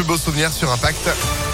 [0.00, 1.49] plus beaux souvenirs sur Impact.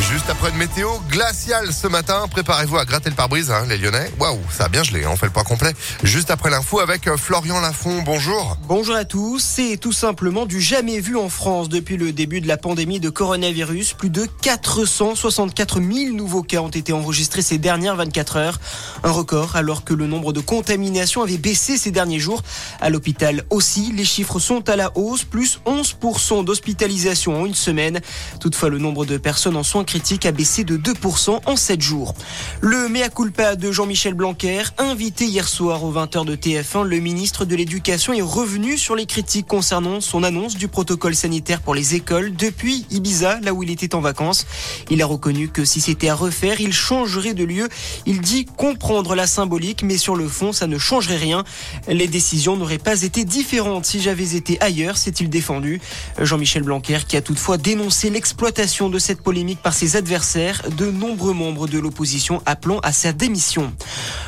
[0.00, 4.10] Juste après une météo glaciale ce matin, préparez-vous à gratter le pare-brise, hein, les Lyonnais.
[4.18, 5.74] Waouh, ça a bien gelé, hein, on fait le point complet.
[6.02, 8.56] Juste après l'info avec euh, Florian Lafont, bonjour.
[8.68, 12.46] Bonjour à tous, c'est tout simplement du jamais vu en France depuis le début de
[12.46, 13.94] la pandémie de coronavirus.
[13.94, 18.60] Plus de 464 000 nouveaux cas ont été enregistrés ces dernières 24 heures.
[19.02, 22.42] Un record alors que le nombre de contaminations avait baissé ces derniers jours.
[22.80, 28.00] À l'hôpital aussi, les chiffres sont à la hausse, plus 11% d'hospitalisation en une semaine.
[28.40, 32.14] Toutefois, le nombre de personnes en soins critique a baissé de 2% en 7 jours.
[32.60, 37.44] Le mea culpa de Jean-Michel Blanquer, invité hier soir aux 20h de TF1, le ministre
[37.44, 41.94] de l'Éducation est revenu sur les critiques concernant son annonce du protocole sanitaire pour les
[41.94, 44.46] écoles depuis Ibiza, là où il était en vacances.
[44.90, 47.68] Il a reconnu que si c'était à refaire, il changerait de lieu.
[48.06, 51.44] Il dit comprendre la symbolique, mais sur le fond, ça ne changerait rien.
[51.88, 55.80] Les décisions n'auraient pas été différentes si j'avais été ailleurs, s'est-il défendu.
[56.20, 61.34] Jean-Michel Blanquer qui a toutefois dénoncé l'exploitation de cette polémique par ses adversaires, de nombreux
[61.34, 63.70] membres de l'opposition appelant à sa démission.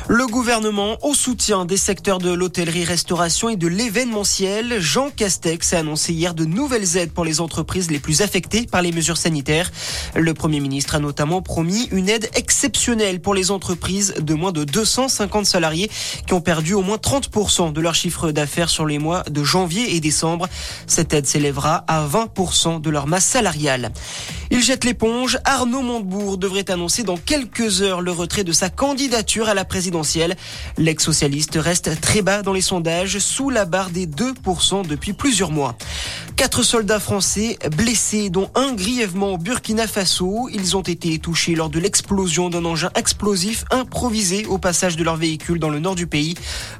[0.07, 6.13] Le gouvernement, au soutien des secteurs de l'hôtellerie-restauration et de l'événementiel, Jean Castex a annoncé
[6.13, 9.71] hier de nouvelles aides pour les entreprises les plus affectées par les mesures sanitaires.
[10.13, 14.63] Le Premier ministre a notamment promis une aide exceptionnelle pour les entreprises de moins de
[14.63, 15.89] 250 salariés
[16.27, 19.95] qui ont perdu au moins 30% de leur chiffre d'affaires sur les mois de janvier
[19.95, 20.47] et décembre.
[20.85, 23.91] Cette aide s'élèvera à 20% de leur masse salariale.
[24.53, 25.39] Il jette l'éponge.
[25.45, 30.35] Arnaud Montebourg devrait annoncer dans quelques heures le retrait de sa candidature à la présidentielle.
[30.77, 35.77] L'ex-socialiste reste très bas dans les sondages, sous la barre des 2% depuis plusieurs mois.
[36.41, 40.49] Quatre soldats français blessés, dont un grièvement au Burkina Faso.
[40.51, 45.17] Ils ont été touchés lors de l'explosion d'un engin explosif improvisé au passage de leur
[45.17, 46.33] véhicule dans le nord du pays.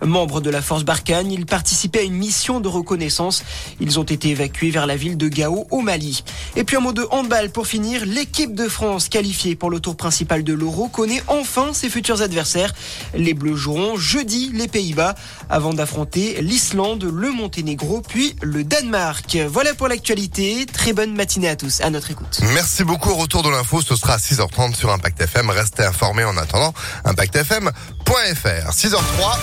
[0.03, 3.43] Membres de la force Barkhane, ils participaient à une mission de reconnaissance.
[3.79, 6.23] Ils ont été évacués vers la ville de Gao au Mali.
[6.55, 8.03] Et puis un mot de handball pour finir.
[8.07, 12.73] L'équipe de France qualifiée pour le tour principal de l'Euro connaît enfin ses futurs adversaires.
[13.13, 15.13] Les Bleus joueront jeudi les Pays-Bas
[15.51, 19.37] avant d'affronter l'Islande, le Monténégro puis le Danemark.
[19.51, 20.65] Voilà pour l'actualité.
[20.65, 21.81] Très bonne matinée à tous.
[21.81, 22.39] À notre écoute.
[22.53, 23.13] Merci beaucoup.
[23.13, 25.49] Retour de l'info, ce sera à 6h30 sur Impact FM.
[25.49, 26.73] Restez informés en attendant.
[27.03, 28.71] ImpactFM.fr.
[28.71, 29.37] 6h03,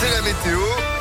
[0.00, 0.93] c'est la météo.